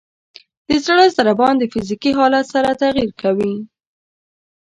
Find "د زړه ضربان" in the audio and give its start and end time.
0.67-1.53